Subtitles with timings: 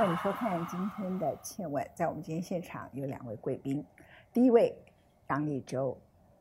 [0.00, 1.84] 欢迎收看今天的《倩问》。
[1.94, 3.84] 在我们今天现场有两位贵宾，
[4.32, 4.74] 第一位
[5.28, 5.94] 杨立洲，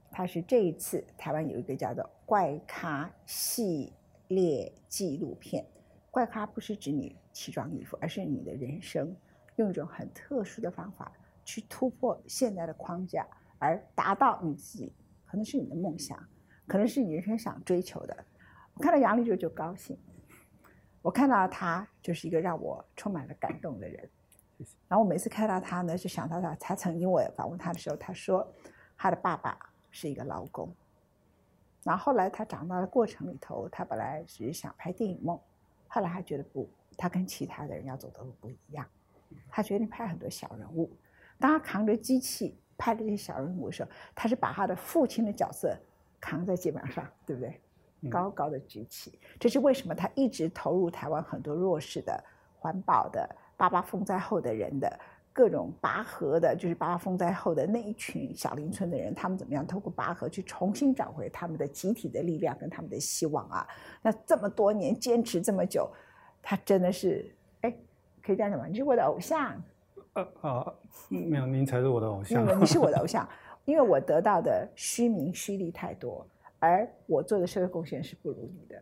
[0.10, 3.92] 他是这一次台湾有一个叫做《怪咖》系
[4.30, 5.66] 列纪录片。
[6.10, 9.14] 怪咖不是指你奇装异服，而是你的人生
[9.58, 11.12] 用一种很特殊的方法
[11.44, 14.94] 去突破现在的框架，而达到你自己
[15.26, 16.18] 可能是你的梦想，
[16.66, 18.16] 可能是你人生想追求的。
[18.76, 20.00] 我看到杨立洲就高兴。
[21.02, 24.10] 我看到他就是一个让我充满了感动的人，
[24.88, 26.54] 然后我每次看到他呢，就想到他。
[26.56, 28.46] 他曾经我访问他的时候，他说
[28.98, 29.58] 他的爸爸
[29.90, 30.74] 是一个劳工，
[31.84, 35.40] 然后后来他长大的过程里头，他本来只是想拍电影梦，
[35.88, 38.86] 后来他觉得不，他跟其他的人要走的路不一样，
[39.50, 40.92] 他决定拍很多小人物。
[41.40, 45.74] 当他扛着机器拍这些小人物的时候，他是把他的父亲的角色
[46.20, 47.62] 扛在肩膀上，对不对？
[48.10, 52.24] 高高的举起，这是为什么他一直投入台湾很多弱势的、
[52.58, 55.00] 环保的、八八风灾后的人的
[55.34, 63.68] 各种拔河的，就是八八风灾后的那一群小林村的人，他们怎么样透过拔河去重新找回他们的集体的力量跟他们的希望啊？
[64.02, 65.90] 那这么多年坚持这么久，
[66.42, 67.76] 他真的是哎，
[68.22, 68.68] 可以这样讲吗？
[68.68, 69.62] 你是我的偶像。
[70.14, 70.74] 呃啊，
[71.10, 72.60] 没有，您才是我的偶像。
[72.60, 73.28] 你是我的偶像，
[73.66, 76.26] 因为我得到的虚名虚利太多。
[76.60, 78.82] 而我做的社会贡献是不如你的，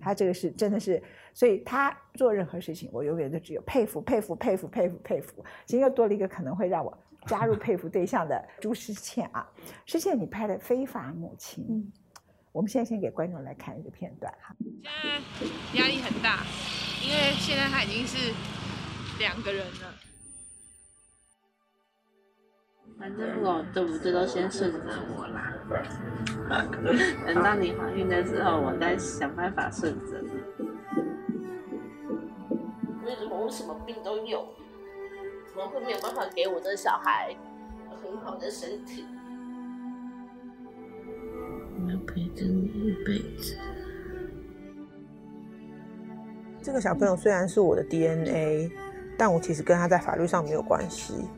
[0.00, 5.44] 他这个是真的是，所以他做任何事情，我永远都只有佩服、佩服、佩服、佩服、佩服。
[5.64, 9.50] 今天又多了一个可能会让我加入佩服对象的朱诗倩啊，
[9.86, 11.92] 诗倩，你拍的《非法母亲》，嗯，
[12.52, 14.54] 我们现在先给观众来看一个片段哈。
[14.60, 16.44] 现在压力很大，
[17.02, 18.34] 因为现在他已经是
[19.18, 20.03] 两个人了。
[22.98, 24.78] 反正不管我对不对，都先顺着
[25.16, 25.52] 我啦。
[27.26, 30.30] 等到你怀孕的时候，我再想办法顺着你。
[33.04, 34.46] 为什么我什么病都有，
[35.46, 37.36] 怎么会没有办法给我的小孩
[38.02, 39.04] 很好的身体？
[41.84, 43.56] 我要陪着你一辈子。
[46.62, 48.70] 这个小朋友虽然是我的 DNA，
[49.18, 51.28] 但我其实跟他在法律上没有关系。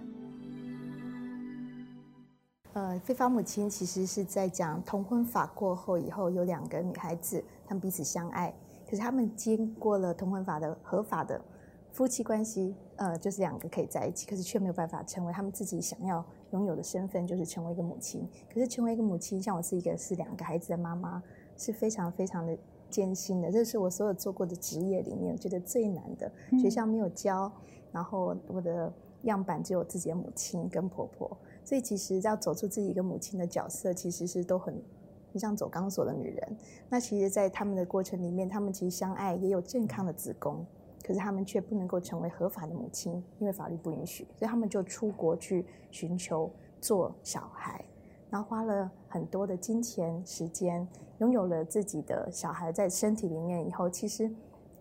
[2.97, 8.55] 呃，非法母亲其实是在讲同婚法过后以后，有两个女孩子，她们彼此相爱，
[8.89, 11.39] 可是她们经过了同婚法的合法的
[11.93, 18.27] 夫妻关系，呃，就是两个可以在一起，可是却没有办法成为她们自己想要拥有的身份，就是成为一个母亲。
[18.51, 21.23] 可是成为一个母亲，像我是一个是两个孩子的妈妈，
[21.55, 22.57] 是非常非常的
[22.89, 23.53] 艰辛的。
[23.53, 26.33] 这是我所有做过的职业里面，我觉得最难的。
[26.59, 27.53] 学校没有教，
[27.93, 28.91] 然后我的
[29.25, 31.37] 样板只有自己的母亲跟婆婆。
[31.67, 34.81] 所以其实要走出自己一个母亲的角色，其实是都很
[35.35, 36.57] 像走钢索的女人。
[36.89, 40.65] 那其实，在他们的过程里面，他们其实相爱，也有健康的子宫，
[41.05, 44.29] 可是他们却不能够成为合法的母亲，因为法律不允许。
[44.39, 46.49] 所以他们就出国去寻求
[46.81, 47.85] 做小孩，
[48.31, 50.87] 然后花了很多的金钱、时间，
[51.19, 54.31] 拥有了自己的小孩在身体里面以后，其实。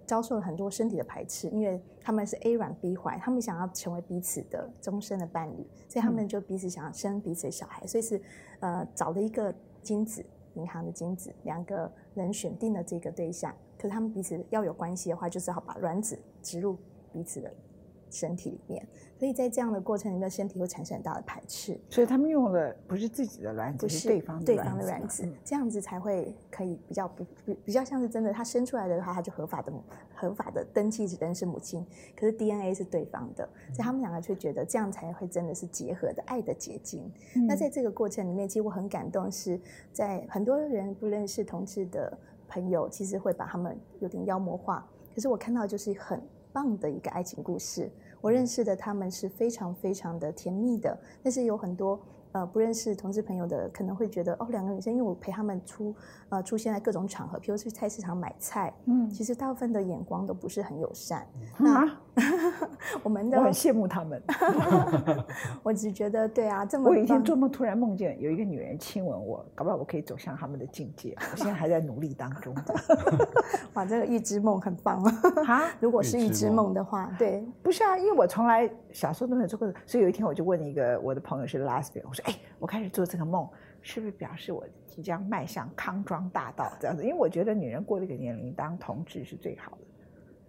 [0.05, 8.21] 遭受了很多身体的排斥，因为他们是 A 软 B 怀，他们想要成为彼此的终身的伴侣，所以他们就彼此想要生彼此的小孩，所以是
[8.59, 16.77] 呃找了一个精子银行的精子，两个人选定了这个对象，可是他们彼此要有关系的话，就只好把卵子植入
[17.11, 17.51] 彼此的。
[18.15, 18.87] 身体里面，
[19.19, 21.77] 所以在这样的过程里面，身体会产生很大的排斥。
[21.89, 28.31] 所以他们用的不是自己的卵子，是对方对方的卵子，这样子才会可以比较不比比较像是真的。
[28.31, 29.73] 他生出来的话，他就合法的
[30.15, 37.11] 合法的登记只能是母亲，可是 DNA 是对方的，所以他们两个却觉得这样才会真的是结合的爱的结晶。
[37.47, 39.59] 那在这个过程里面，其实我很感动，是
[39.91, 44.87] 在很多人不认识同志的朋友，其实会把他们有点妖魔化。
[45.13, 46.21] 可是我看到就是很。
[46.55, 47.91] 棒的一个爱情故事，
[48.25, 51.99] 我认识的他们是非常非常的甜蜜的，但是有很多。
[52.31, 55.95] 呃，不认识同志朋友的可能会觉得哦，两个女生，因为我陪他们出
[56.27, 61.25] 呃出现在各种场合，比如去菜市场买菜，嗯，其实大部分的眼光都不是很友善。
[61.59, 61.97] 啊，
[63.03, 64.21] 我们的我很羡慕他们。
[65.63, 71.15] 我只觉得对啊，这么我有一天做梦突然梦见有一个女人亲吻我，搞不好我可以走向他们的境界。
[71.31, 72.55] 我现在还在努力当中。
[73.73, 75.01] 哇，这个预知梦很棒
[75.47, 75.63] 啊！
[75.79, 82.25] 如果是预知梦的话，对，不是啊，因为我从来小时候都没有做过，所以有一天我就问一个我的朋友是 last 我说。
[82.25, 83.47] 哎，我开始做这个梦，
[83.81, 87.03] 是不是表示我即将迈向康庄大道这样子？
[87.03, 89.77] 因为我觉得女人过这个年龄当同志是最好的，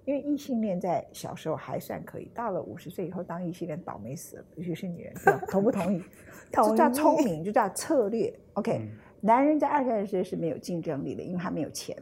[0.07, 5.13] 因为异性恋在小时候还算可以，到了五十岁以后当异性恋倒霉死了，尤其是女人，
[5.49, 6.03] 同不同意？
[6.53, 8.33] 这叫聪明，就叫策略。
[8.55, 8.89] OK，
[9.21, 11.97] 男人在二三十岁是没有竞争力的，因为他没有钱，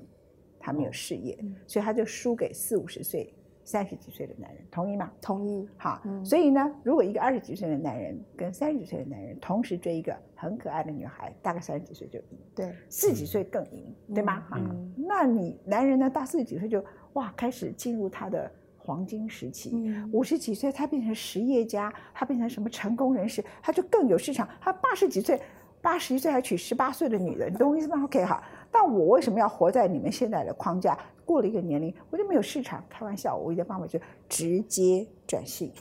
[0.61, 1.37] 他没有事业，
[1.67, 3.33] 所以他就输给四五十岁
[3.65, 5.11] 三十几岁的男人，同意吗？
[5.23, 5.67] 同意。
[5.79, 14.41] 好，嗯所以呢，如果一个二十几岁的男人跟三十几岁的男人同时追一个很可爱的女孩，大概三十几岁就赢，对，四十几岁更赢，对吗？
[14.51, 16.85] 哈、嗯那你男人呢，大四十几岁就
[17.15, 24.49] 哇开始进入他的黄金时期，嗯五十几岁他变成实业家，他变成什么成功人士，他就更有市场。
[24.61, 25.41] 他八十几岁，
[25.81, 30.99] 八十一岁还娶十八岁的女人，你懂我意思吗？OK 好，但我为什么要活在你们现在的框架？
[31.25, 32.85] 过了一个年龄，我就没有市场。
[32.91, 35.73] 开玩笑，我一的方法就是直接转性，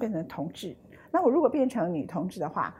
[0.00, 0.74] 变成同志。
[1.10, 2.74] 那我如果变成女同志的话，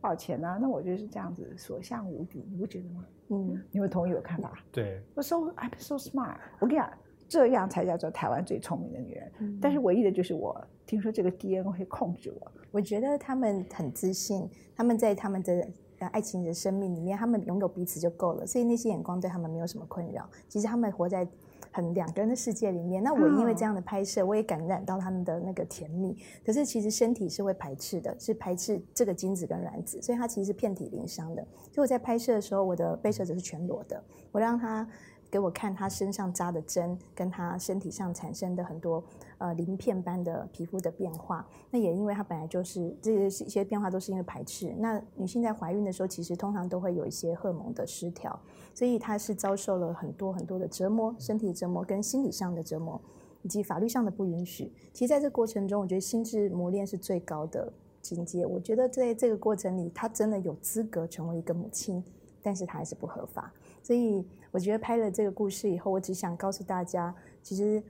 [0.00, 3.04] 抱歉呢、那我就是这样子所向无敌，你不觉得吗？
[3.28, 4.52] 嗯，你会同意我看法？
[4.72, 6.36] 对，我 so I'm so smart。
[6.60, 6.90] 我跟你讲，
[7.28, 9.32] 这样才叫做台湾最聪明的女人。
[9.38, 12.52] 嗯但是唯一的就是我听说这个 DNA 会控制我。
[12.70, 15.68] 我觉得他们很自信，他们在他们的
[16.00, 20.28] 呃爱情的生命里面，他们拥有彼此就够了，所以那些眼光对他们没有什么困扰。
[20.48, 21.26] 其实他们活在
[21.70, 23.00] 很两个人的世界里面。
[23.00, 26.18] 那我因为这样的拍摄，我也感染到他们的那个甜蜜。
[26.44, 31.46] 可是其实身体是会排斥的，是排斥这个精子跟卵子，所以它其实是遍体鳞伤的。
[31.70, 34.86] 所以我在拍摄的时候，我的被摄者是全裸的，我让他。
[35.34, 39.02] 给我看他身上扎的针，跟他身体上产生的很多
[39.38, 41.44] 呃鳞片般的皮肤的变化。
[41.72, 44.72] 那也因为他本来就是这些一些变化都是因为排斥。
[44.78, 48.38] 那女性在怀孕的时候，其实通常都会有一些荷尔蒙的失调，
[48.72, 53.00] 所以她是遭受了很多很多的折磨，身体折磨跟心理上的折磨，
[53.42, 54.72] 以及法律上的不允许。
[54.92, 58.46] 其实在这过程中，我觉得心智磨练是最高的境界。
[58.46, 62.04] 我觉得在这个过程里，她真的有资格成为一个母亲，
[62.40, 63.52] 但是她还是不合法。
[63.84, 67.82] 所以我觉得拍了这个故事以后，我只想告诉大家，其实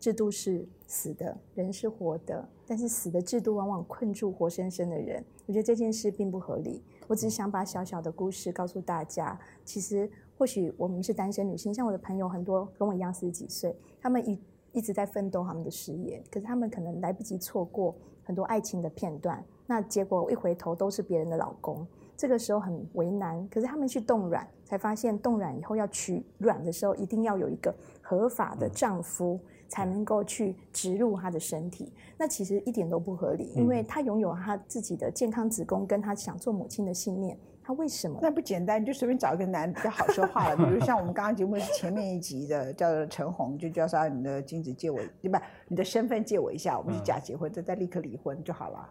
[0.00, 5.24] 制度是死的，人是活的，但是死的制度往往困住活生生的人。
[5.46, 6.82] 我觉得这件事并不合理。
[7.06, 14.38] 我只是想把小小的故事告诉大家，其实或许我们是单身女性，像我的朋友很多跟我一样四十几岁，他们一
[14.72, 17.94] 一直在奋斗他们的事业，可是他们可能来不及错过
[18.24, 21.86] 很多爱情的片段，那结果一回头都是别人的老公。
[22.18, 27.72] 这个时候很为难，可是他们去冻卵，才发现冻卵以后要取卵的时候，一定要有一个
[28.02, 29.38] 合法的丈夫
[29.68, 31.92] 才能够去植入她的身体。
[32.18, 37.38] 那其实一点都不合理，因为她拥有她自己的健康子宫，跟她想做母亲的信念。
[37.62, 38.18] 他为什么？
[38.22, 40.56] 那不简单，你就随便找一个男的比较好说话了。
[40.58, 45.42] 比如像我们刚刚节目是前面一集的，叫做陈红，就叫说你的精子借我，对吧？
[45.68, 48.88] 你的身份借我一下，我们去假结婚，再再立刻离婚就好了。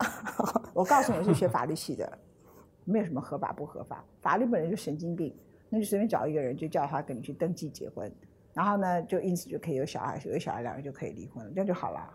[0.74, 2.18] 我告诉你，我是学法律系的，
[2.90, 5.34] 没有什么合法不合法，法律本来就神经病，
[5.68, 8.10] 那就随便找一个人，就叫他跟你去登记结婚，
[8.54, 12.10] 然后呢，就因此就可以有小孩，有小孩两人就可以离婚了，这样就好了。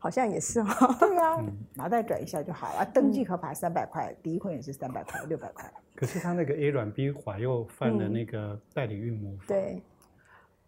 [0.00, 0.66] 好像也是哦。
[1.00, 1.42] 对呀、
[1.74, 2.86] 脑袋转一下就好了。
[2.94, 5.68] 登记合法三百块，离婚也是三百块、六百块。
[5.96, 9.82] 可是他那个 A 软 B 怀又犯了那个代理孕母法，对，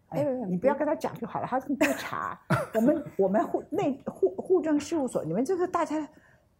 [0.09, 2.37] 哎哎，你不要跟他讲就好了，他不查。
[2.73, 6.05] 我们 我们户内户户政事务所，你们这个大家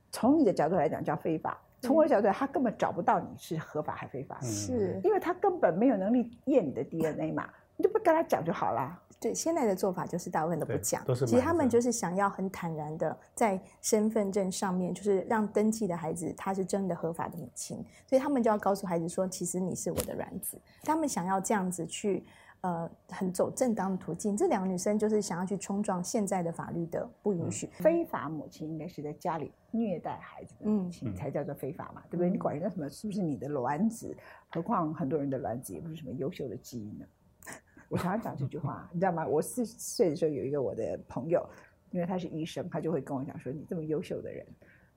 [0.09, 9.01] 从你的角度来讲叫非法，从我的角度来，他根本找不到你是合法还非法，嗯是，因为他根本没有能力验你的 DNA 嘛，你就不跟他讲就好了。
[9.19, 20.59] 对，现在的做法就是大部分都不对讲，其实他们就是想要很坦然的在身份证上面，就是让登记的孩子他是真的合法的母亲，所以他们就要告诉孩子说，其实你是我的卵子。
[20.81, 22.25] 他们想要这样子去，
[22.61, 24.37] 呃，很走正当的途径。
[24.37, 27.67] 这两个女生就是想要去冲撞现在的法律的不允许。
[27.73, 32.29] 非法母亲应该是在家里虐待孩子的母亲嗯才叫做非法嘛，对不对？
[32.29, 34.15] 你管人家什么是不是你的卵子？
[34.49, 37.05] 何况很多人的卵子也不是什么优秀的基因呢。
[37.89, 39.25] 我常常讲这句话，你知道吗？
[39.25, 41.43] 我四十岁的时候有一个我的朋友，
[41.89, 44.45] 因为他是医生，他就会跟我讲说：“你这么优秀的人，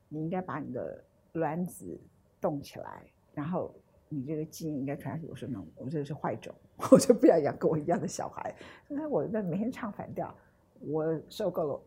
[0.09, 1.99] 你应该把你的卵子
[2.41, 3.75] 冻起来，然后
[4.15, 6.55] 你这个基因应该传下去。”我说：“no，我这个是坏种，
[6.91, 8.55] 我就不要养跟我一样的小孩。”
[8.89, 10.33] 那我那每天唱反调，
[10.81, 11.81] 我受够了。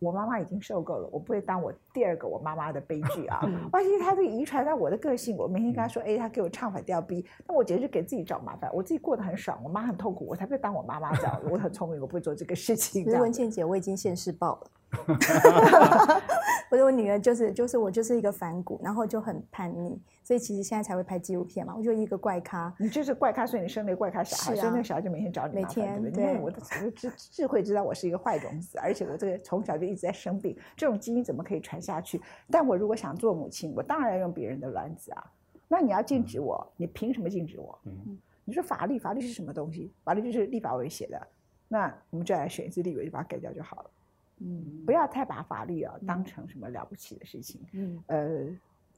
[0.00, 3.40] 我妈妈已经受够了，我不会当我第二个我妈妈的悲剧啊！
[3.72, 8.70] 万一他这个遗传到我的个性，我每天跟他说，哎，他给我唱反调 B，那我简直给自己找麻烦。
[8.72, 11.40] 我自己过得很爽，我妈很痛苦，我才不会当我妈妈这样。
[11.50, 13.06] 我很聪明，我不会做这个事情。
[13.18, 14.70] 文倩姐，我已经现世报了。
[16.70, 21.74] 我的我女儿就是就是我就是一个反骨，然后就很叛逆，所以其实现在才会拍纪录片嘛。
[21.76, 26.24] 我就一个怪咖，你就是怪咖，所以你生了一个怪咖小孩，所以那个小孩就每天找你每天对？
[26.24, 32.20] 因为我的我的智智慧知道我是一个坏种子，而且我这个从小就一直在生病，这种基因怎么可以传下去？
[32.50, 35.24] 但我如果想做母亲，我当然要用别人的卵子啊。
[35.66, 37.78] 那你要禁止我，你凭什么禁止我？
[37.84, 39.92] 嗯你说法律，法律是什么东西？
[40.02, 41.28] 法律就是立法委写的，
[41.68, 43.90] 那我们就来选一次立委，就把它改掉就好了。
[44.40, 44.84] 嗯。
[44.86, 47.60] 不要太把法律啊当成什么了不起的事情。
[47.72, 48.46] 嗯，呃，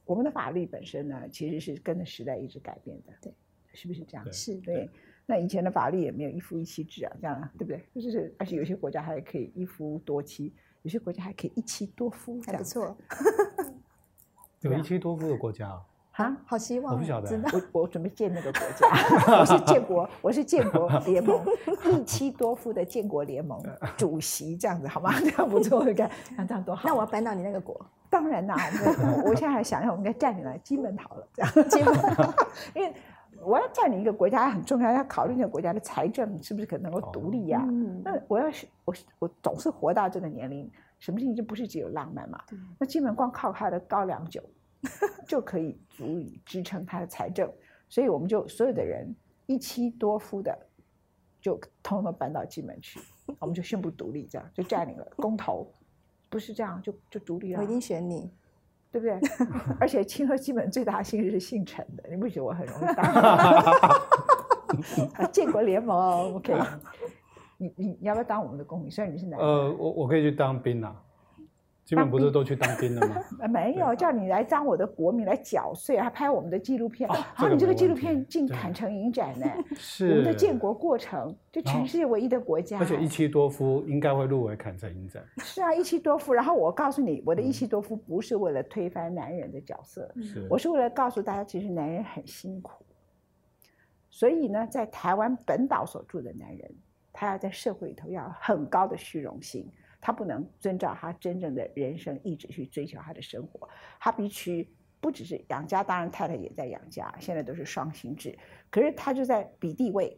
[0.05, 3.33] 我们的法律本身呢，其实是跟着时代一直改变的，对，
[3.73, 4.33] 是不是这样？
[4.33, 4.55] 是？
[4.61, 4.89] 对，
[5.25, 8.01] 那以前的法律也没有一夫一妻制啊，这样啊对不对？
[8.01, 12.97] 就是而且有些国家还可以一夫多妻，有些国家还可以一妻多夫，还不错，
[14.61, 15.85] 有一妻多夫的国家哦，
[16.21, 16.37] 哈。
[16.45, 17.49] 好希望哦我不晓得真的。
[17.73, 18.87] 我我准备建那个国家，
[19.39, 21.43] 我是建国，我是建国 联盟
[21.85, 23.61] 一妻多夫的建国联盟
[23.97, 25.11] 主席，这样子好吗？
[25.19, 26.83] 这样不错，你看那这样多好。
[26.85, 28.55] 那我要搬到你那个国，当然啦，
[29.25, 31.95] 我我现在还想想，我们应该占领了金门好了，这样金门，
[32.75, 32.93] 因为
[33.43, 42.39] 我要占领一个国家很重要，要考虑那个国家的财政是不是可能够独立呀、嗯，那我要是我我总是活到这个年龄，什么事情就不是只有浪漫嘛？
[42.77, 44.41] 那基本光靠它的高粱酒
[45.27, 47.51] 就可以足以支撑他的财政，
[47.89, 49.13] 所以我们就所有的人
[49.45, 50.57] 一妻多夫的
[51.39, 52.99] 就通通搬到金门去，
[53.39, 55.73] 我们就宣布独立，这样就占领了公投，
[56.29, 58.31] 不是这样就就独立了我一，定选你。
[58.93, 59.17] 对不对？
[59.79, 63.05] 而且清河基本最大姓氏是姓陈的，你不觉得我很容易当？
[65.13, 66.53] 啊 建国联盟，OK。
[67.55, 68.91] 你你你要不要当我们的公民？
[68.91, 70.93] 虽然你是男的，呃，我我可以去当兵啊。
[71.83, 73.15] 基本不是都去当兵了吗？
[73.39, 77.09] 呃 没有叫你来当我的国民来缴税，还拍我们的纪录片。
[77.09, 79.45] 哦好，你这个纪录片进对坦诚影展呢，
[79.75, 82.79] 是我们的建国过程，就全世界唯一的国家。
[82.79, 85.21] 而且一妻多夫应该会入围坎城影展。
[85.39, 86.31] 是啊，一妻多夫。
[86.31, 92.85] 然后我告诉你，我的嗯一妻多夫不是为了推翻男人的角色，是，我是为了告诉大家，其实男人很辛苦。
[94.09, 96.71] 所以呢，在台湾本岛所住的男人，
[97.11, 99.69] 他要在社会里头要有很高的虚荣心，
[100.01, 104.67] 他不能遵照他真正的人生意志去追求他的生活，他必须
[104.99, 108.37] 不只是养家，当然太太也在养家，现在都是双薪制，
[108.69, 110.17] 可是他就在比地位，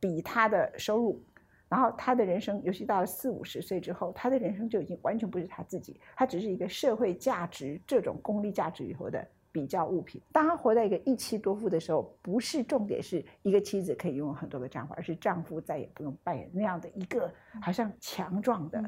[0.00, 1.22] 比他的收入。
[1.66, 10.20] 然后他的人生，尤其到了四五十岁之后，他的人生就已经完全不是他自己，他只是一个社会价值这种功利价值以后的比较物品。
[10.32, 17.32] 当他活在一个一妻多夫的时候，不是重点是一个妻子可以拥有很多个丈夫，而是丈夫再也不用扮演那样的一个
[17.62, 18.82] 好像强壮的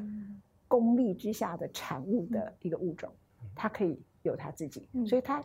[0.67, 3.09] 功利之下的产物的一个物种，
[3.55, 5.41] 他可以有他自己，所以他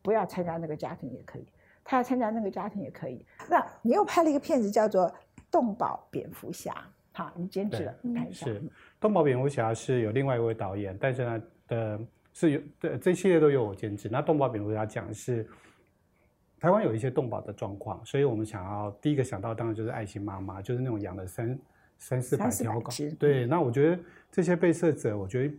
[0.00, 1.46] 不要参加那个家庭也可以，
[1.84, 3.22] 他要参加那个家庭也可以。
[3.50, 5.06] 那你又拍了一个片子叫做
[5.50, 6.72] 《动保蝙蝠侠》，
[7.12, 8.46] 好，你坚持了，你看一下。
[8.46, 8.58] 是
[8.98, 12.00] 《东宝蝙蝠侠》是有另外一位导演，但是呢，的
[12.32, 14.08] 是有对这系列都有我监制。
[14.10, 15.46] 那《动保蝙蝠侠》讲的是
[16.58, 21.58] 台湾有一些动保的状况，所以我们想要第一个想到当然就是爱心妈妈，就是那种养了三
[21.98, 22.90] 三四百条狗。
[23.18, 25.54] 对，那我觉得这些被摄者，我觉得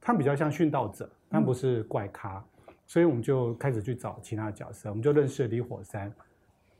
[0.00, 2.44] 他们比较像殉道者，但不是怪咖，
[2.86, 6.12] 所以我们就开始去找其他的角色，我们就认识了李火山。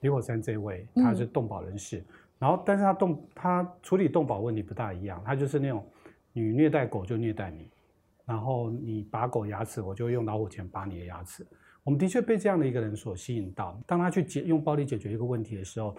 [0.01, 2.03] 李火山这位他是动保人士，
[2.39, 5.87] 然后但是他动他处理动保问题不大一样，他就是那种
[6.33, 7.69] 你虐待狗就虐待你，
[8.31, 11.45] 然后你拔狗牙齿，我就用老虎钳拔你的牙齿。
[11.83, 15.97] 我们的确被这样的一个人所吸引到，当他去解用暴力解决一个问题的时候，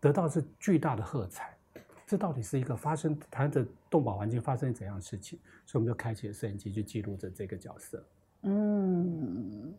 [0.00, 1.56] 得到的是巨大的喝彩。
[2.04, 5.38] 这到底是一个发生他的动保环境发生怎样的事情？
[5.66, 8.04] 所以我们就开启了摄影机去记录着这个角色。
[8.42, 9.72] 嗯，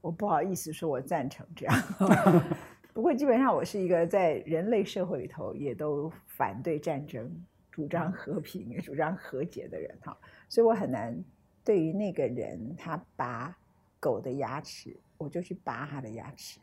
[0.00, 1.74] 我不好意思说我赞成这样，
[2.94, 7.28] 不过基本上我是一个在人类社会里头也都反对战争、
[7.78, 10.18] 主张和平、也主张和解的人哈，
[10.48, 11.16] 所以我很难
[11.62, 13.56] 对于那个人他拔
[14.00, 16.58] 狗的牙齿，我就去拔他的牙齿。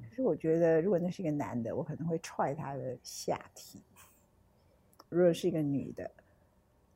[0.00, 3.82] 可是我觉得，如果那是一个男的，我可能会踹他的下体；
[5.10, 6.10] 如果是一个女的，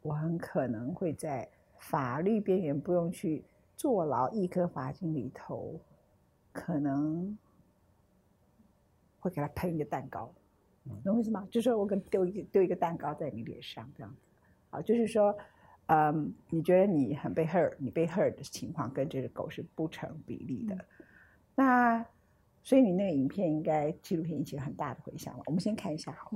[0.01, 1.47] 我很可能会在
[1.79, 3.45] 法律边缘不用去
[3.77, 5.79] 坐牢一颗罚金里头，
[6.55, 7.37] 可能
[9.21, 10.33] 会给他喷一个蛋糕，
[11.05, 11.47] 懂我意思吗？
[11.51, 14.21] 就是说我跟丢一个丢一个蛋糕在你脸上这样子，
[14.71, 15.37] 啊，就是说，
[15.87, 20.77] 嗯，你觉得你很被 hurt，你被 hurt 的情况跟这个狗是不成比例的，
[21.55, 22.05] 那
[22.63, 25.43] 所以你那个影片应该纪录片引起了很大的回响了。
[25.47, 26.33] 我们先看一下好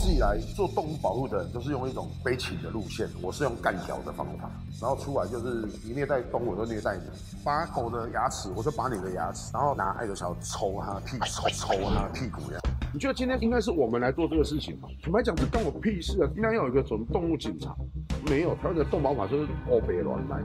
[0.00, 7.02] 直以来做动物保护的人都是用一种悲情的路线，我是用干掉的方法，然后出来就是你虐待动物，我就虐待你，
[7.44, 12.58] 拔狗的牙齿，我就拔你的牙齿，然后拿艾德小抽它屁股，抽抽它屁股呀。
[12.94, 14.88] 你觉得今天应该是我们来做这个事情吗？
[15.02, 16.30] 坦白讲，这关我屁事啊！
[16.34, 17.76] 应该要有一个什么动物警察，
[18.24, 20.38] 没有，台湾的动保法就是欧北乱来。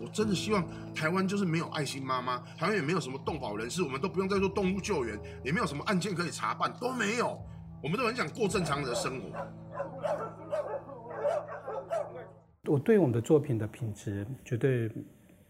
[0.00, 7.38] 我真的希望台湾就是没有爱心妈妈，台湾也没有什么动保人士，我们都不用再做动物救援，也没有什么案件可以查办，都没有。
[7.82, 9.28] 我们都很想过正常人的生活。
[12.68, 14.90] 我对我们的作品的品质绝对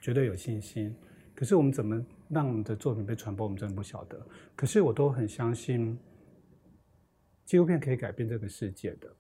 [0.01, 0.97] 绝对有信心，
[1.35, 4.19] 可是我们怎么让我们的作品被传播，我们真的不晓得。
[4.57, 5.99] 可是我都很相信，
[7.45, 9.15] 纪录片可以改变这个世界的。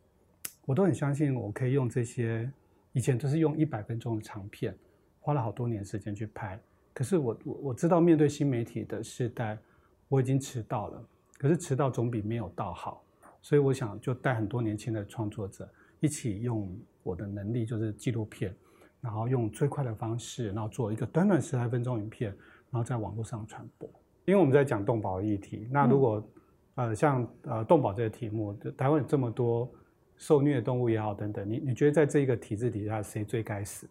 [0.65, 2.51] 我都很相信，我可以用这些
[2.93, 4.75] 以前都是用一百分钟的长片，
[5.21, 6.59] 花了好多年时间去拍，
[6.95, 9.59] 可是我我我知道面对新媒体的时代，
[10.09, 11.09] 我已经迟到了。
[11.43, 13.03] 可是迟到总比没有到好，
[13.41, 15.69] 所以我想就带很多年轻的创作者
[15.99, 16.73] 一起用
[17.03, 18.55] 我的能力，就是纪录片，
[19.01, 22.31] 然后用最快的方式，然后做一个短短十来分钟影片，
[22.71, 23.91] 然后在网络上传播。
[24.25, 26.25] 因为我们在讲动保的议题，那如果、
[26.77, 29.69] 呃像呃动保这个题目，台湾有这么多
[30.17, 33.89] 受虐的动物也好等等，你你觉得在这一个体制底下，谁最该死？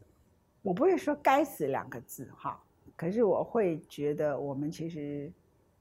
[0.61, 2.57] 我不会说“该死”两个字哈，
[2.95, 5.29] 可是我会觉得我们其实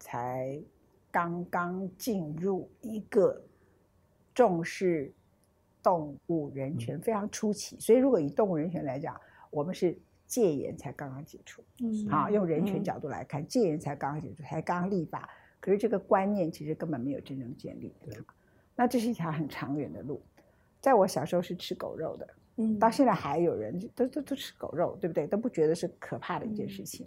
[0.01, 0.61] 才
[1.11, 3.43] 刚刚进入一个
[4.35, 5.13] 重视
[5.83, 9.19] 动物人权非常初期，所以如果以动物人权来讲，
[9.51, 12.07] 我们是戒严才刚刚解除，嗯。
[12.09, 12.85] 好，用人权嗯。
[12.85, 17.93] 角度来看，戒严才刚刚解除，才刚刚立法，可是这个观念其实根本没有真正建立。
[18.77, 20.23] 那这是一条很长远的路。
[20.81, 22.79] 在我小时候是吃狗肉的，嗯。
[22.79, 25.27] 到现在还有人都都都吃狗肉，对不对？
[25.27, 27.07] 都不觉得是可怕的一件事情。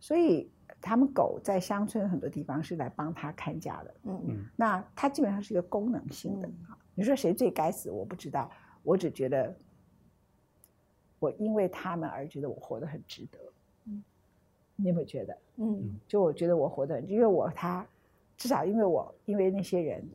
[0.00, 0.50] 所以
[0.86, 6.48] 他们狗在乡村很多地方是来帮他看家的，嗯嗯那它基本上是一个功能性的。
[6.68, 7.90] 啊你说谁最该死？
[7.90, 8.50] 我不知道，
[8.82, 9.52] 我只觉得
[11.18, 13.38] 我因为他们而觉得我活得很值得。
[13.86, 14.04] 嗯
[14.76, 15.38] 你有没有觉得？
[15.56, 17.86] 嗯就我觉得我活得很，因为我他
[18.36, 20.06] 至少因为我因为那些人，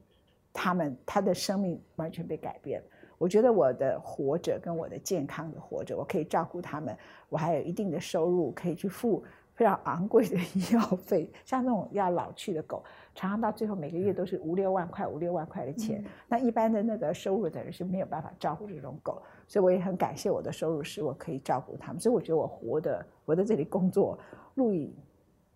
[0.54, 2.88] 他们他的生命完全被改变了。
[3.18, 6.96] 我觉得我的活着跟我的健康的活着，我可以照顾他们，
[7.28, 9.24] 我还有一定的收入，可以去付
[9.60, 11.30] 非常昂贵的医药费。
[11.44, 12.82] 像那种要老去的狗，
[13.14, 16.02] 常常到最后每个月都是五六万块、五六万块的钱。
[16.30, 22.00] 那一般的那个收入的人是没有办法照顾这种狗，所以我也很感谢我的收入使我可以照顾他们。
[22.00, 24.18] 所以我觉得我活的，我在这里工作，
[24.56, 24.96] 录影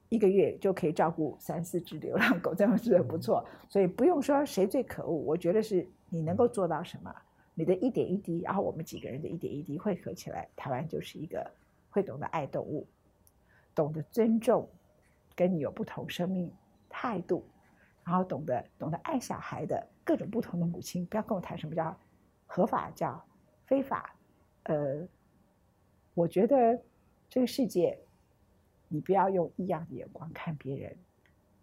[0.09, 3.41] 一个月就可以照顾三四只流浪狗，这样是很不错。
[3.69, 7.15] 所以不用说谁最可恶，我觉得是你能够做到什么，
[7.53, 11.49] 你的一点一滴，然后我们几个人的一点一滴汇合起来，台湾就是一个
[11.89, 12.85] 会懂得爱动物，
[13.75, 14.69] 懂得尊重
[15.35, 16.51] 跟你有不同生命
[16.89, 17.45] 态度，
[18.03, 21.05] 然后懂得懂得爱小孩的各种不同的母亲。
[21.05, 21.97] 不要跟我谈什么叫
[22.45, 23.23] 合法，叫
[23.65, 24.15] 非法。
[24.63, 25.07] 呃，
[26.13, 26.79] 我觉得
[27.29, 27.99] 这个世界，
[28.87, 30.95] 你不要用异样的眼光看别人，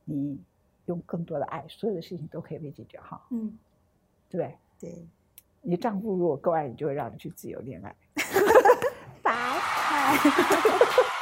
[0.04, 0.42] 你
[0.86, 3.56] 用更多的爱，所有的事情都可以被解决好，嗯，
[4.28, 4.90] 对对？
[4.90, 5.08] 对，
[5.62, 7.94] 你的丈夫如果够爱你，就会让你去自由恋爱。
[9.22, 11.19] 拜拜。